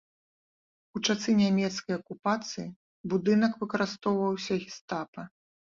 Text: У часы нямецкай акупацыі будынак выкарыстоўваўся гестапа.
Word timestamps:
У 0.99 1.01
часы 1.07 1.35
нямецкай 1.41 1.93
акупацыі 2.01 2.67
будынак 3.15 3.53
выкарыстоўваўся 3.67 4.53
гестапа. 4.67 5.33